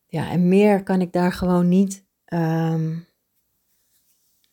Ja, 0.07 0.29
en 0.29 0.47
meer 0.47 0.83
kan 0.83 1.01
ik 1.01 1.11
daar 1.11 1.31
gewoon 1.31 1.69
niet. 1.69 2.05
Ehm, 2.25 2.97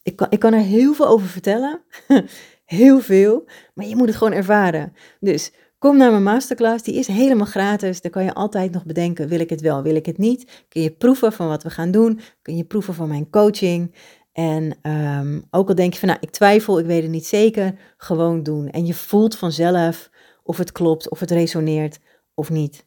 ik, 0.03 0.17
kan, 0.17 0.27
ik 0.31 0.39
kan 0.39 0.53
er 0.53 0.61
heel 0.61 0.95
veel 0.95 1.07
over 1.07 1.27
vertellen. 1.27 1.83
heel 2.65 3.01
veel. 3.01 3.49
Maar 3.75 3.87
je 3.87 3.97
moet 3.97 4.09
het 4.09 4.17
gewoon 4.17 4.33
ervaren. 4.33 4.93
Dus 5.21 5.53
kom 5.79 5.97
naar 5.97 6.11
mijn 6.11 6.23
masterclass. 6.23 6.85
Die 6.85 6.95
is 6.95 7.07
helemaal 7.07 7.47
gratis. 7.47 8.01
Dan 8.01 8.11
kan 8.11 8.25
je 8.25 8.35
altijd 8.35 8.73
nog 8.73 8.85
bedenken: 8.85 9.29
wil 9.29 9.41
ik 9.41 9.51
het 9.51 9.61
wel, 9.61 9.83
wil 9.83 9.95
ik 9.95 10.07
het 10.07 10.19
niet? 10.19 10.65
Kun 10.69 10.83
je 10.83 10.91
proeven 10.91 11.33
van 11.33 11.49
wat 11.49 11.63
we 11.63 11.71
gaan 11.71 11.91
doen? 11.91 12.21
Kun 12.43 12.57
je 12.57 12.65
proeven 12.65 12.95
van 12.95 13.09
mijn 13.09 13.31
coaching? 13.31 13.95
En 14.33 14.79
ehm, 14.83 15.41
ook 15.51 15.69
al 15.69 15.75
denk 15.75 15.93
je 15.93 15.99
van, 15.99 16.09
nou, 16.09 16.21
ik 16.21 16.31
twijfel, 16.31 16.79
ik 16.79 16.87
weet 16.87 17.03
het 17.03 17.11
niet 17.11 17.27
zeker, 17.27 17.79
gewoon 17.97 18.43
doen. 18.43 18.71
En 18.71 18.87
je 18.87 18.95
voelt 18.95 19.37
vanzelf 19.37 20.11
of 20.43 20.57
het 20.57 20.73
klopt, 20.73 21.11
of 21.11 21.21
het 21.21 21.31
resoneert 21.31 21.99
of 22.35 22.51
niet. 22.51 22.87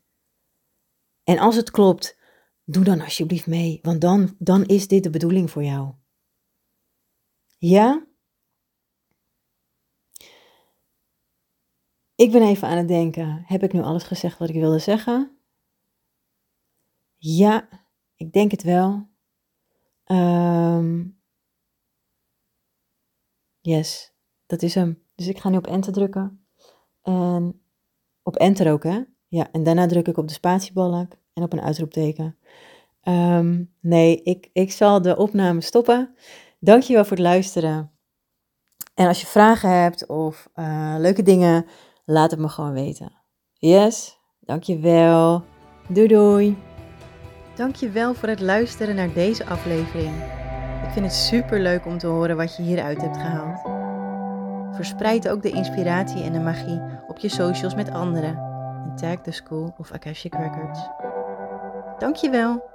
En 1.24 1.40
als 1.40 1.56
het 1.56 1.72
klopt, 1.72 2.15
doe 2.66 2.84
dan 2.84 3.02
alsjeblieft 3.02 3.48
mee, 3.48 3.80
want 3.82 4.02
dan, 4.02 4.36
dan 4.40 4.66
is 4.66 4.88
dit 4.88 5.04
de 5.04 5.10
bedoeling 5.10 5.52
voor 5.52 5.64
jou. 5.64 5.94
Ja? 7.58 8.08
Ik 12.16 12.32
ben 12.32 12.42
even 12.42 12.68
aan 12.68 12.78
het 12.78 12.88
denken, 12.88 13.44
heb 13.46 13.64
ik 13.64 13.74
nu 13.74 13.82
alles 13.82 14.04
gezegd 14.04 14.38
wat 14.38 14.50
ik 14.50 14.56
wilde 14.56 14.80
zeggen? 14.80 15.38
Ja, 17.18 17.70
ik 18.16 18.32
denk 18.32 18.52
het 18.52 18.64
wel. 18.64 19.10
Um, 20.06 21.16
Yes, 23.66 24.14
dat 24.46 24.62
is 24.62 24.76
hem. 24.76 25.04
Dus 25.16 25.28
ik 25.28 25.38
ga 25.38 25.50
nu 25.50 25.58
op 25.58 25.68
enter 25.68 25.94
drukken. 25.94 26.46
En 27.02 27.62
op 28.24 28.36
enter 28.36 28.72
ook, 28.72 28.84
hè? 28.84 29.04
Ja, 29.28 29.52
en 29.52 29.64
daarna 29.64 29.88
druk 29.88 30.08
ik 30.08 30.18
op 30.18 30.28
de 30.28 30.34
spatiebalk 30.34 31.14
en 31.36 31.44
op 31.44 31.54
een 31.54 31.62
uitroepteken. 31.62 32.38
Ehm, 33.02 33.64
nee, 33.80 34.22
ik, 34.22 34.50
ik 34.54 34.72
zal 34.72 35.02
de 35.02 35.18
opname 35.18 35.62
stoppen. 35.62 36.16
Dankjewel 36.60 37.04
voor 37.04 37.18
het 37.18 37.26
luisteren. 37.26 37.92
En 38.94 39.08
als 39.08 39.22
je 39.22 39.28
vragen 39.28 39.70
hebt 39.70 40.08
of 40.08 40.50
uh, 40.56 40.96
leuke 40.98 41.24
dingen, 41.24 41.66
laat 42.06 42.32
het 42.32 42.40
me 42.40 42.50
gewoon 42.50 42.74
weten. 42.74 43.12
Yes, 43.54 44.20
dankjewel. 44.40 45.44
Doei 45.88 46.08
doei. 46.08 46.58
Dankjewel 47.56 48.14
voor 48.14 48.30
het 48.30 48.40
luisteren 48.40 48.96
naar 48.96 49.14
deze 49.14 49.46
aflevering. 49.46 50.16
Ik 50.84 50.92
vind 50.92 51.06
het 51.06 51.14
super 51.14 51.60
leuk 51.60 51.86
om 51.86 51.98
te 51.98 52.08
horen 52.08 52.38
wat 52.38 52.56
je 52.56 52.64
hieruit 52.64 53.02
hebt 53.02 53.18
gehaald. 53.18 53.62
Verspreid 54.76 55.30
ook 55.30 55.42
de 55.42 55.52
inspiratie 55.52 56.24
en 56.24 56.34
de 56.34 56.40
magie 56.40 56.82
op 57.08 57.18
je 57.18 57.30
socials 57.30 57.76
met 57.76 57.92
anderen 57.92 58.38
en 58.84 58.96
tag 58.96 59.22
the 59.22 59.32
School 59.32 59.74
of 59.78 59.92
Akashic 59.92 60.34
Records. 60.34 60.80
Dankjewel! 62.02 62.75